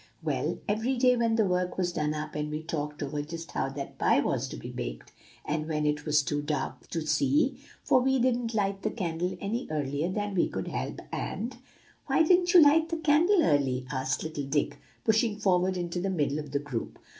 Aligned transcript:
Well, 0.23 0.57
every 0.67 0.97
day 0.97 1.15
when 1.15 1.35
the 1.35 1.45
work 1.45 1.77
was 1.77 1.93
done 1.93 2.15
up 2.15 2.33
we 2.33 2.63
talked 2.63 3.03
over 3.03 3.21
just 3.21 3.51
how 3.51 3.69
that 3.69 3.99
pie 3.99 4.19
was 4.19 4.47
to 4.47 4.57
be 4.57 4.71
baked; 4.71 5.11
and 5.45 5.67
when 5.67 5.85
it 5.85 6.07
was 6.07 6.23
too 6.23 6.41
dark 6.41 6.87
to 6.89 7.05
see, 7.05 7.59
for 7.83 8.01
we 8.01 8.17
didn't 8.17 8.55
light 8.55 8.81
the 8.81 8.89
candle 8.89 9.37
any 9.39 9.67
earlier 9.69 10.09
than 10.09 10.33
we 10.33 10.47
could 10.49 10.69
help, 10.69 11.01
and" 11.11 11.55
"Why 12.07 12.23
didn't 12.23 12.55
you 12.55 12.61
light 12.63 12.89
the 12.89 12.97
candle 12.97 13.43
early?" 13.43 13.85
asked 13.91 14.23
little 14.23 14.45
Dick, 14.45 14.79
pushing 15.03 15.37
forward 15.37 15.77
into 15.77 16.01
the 16.01 16.09
middle 16.09 16.39
of 16.39 16.49
the 16.49 16.57
group. 16.57 16.97